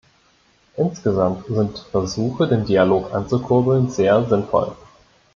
[0.77, 4.71] Insgesamt sind Versuche, den Dialog anzukurbeln, sehr sinnvoll.